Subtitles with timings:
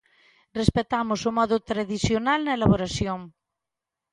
[0.59, 3.19] Respectamos o modo tradicional na elaboración.